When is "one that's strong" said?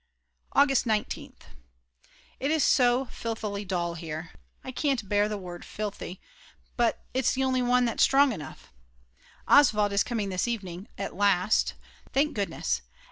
7.61-8.31